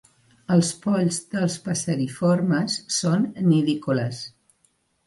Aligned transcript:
Els 0.55 0.69
polls 0.85 1.19
dels 1.35 1.59
passeriformes 1.67 2.81
són 2.99 3.31
nidícoles. 3.53 4.27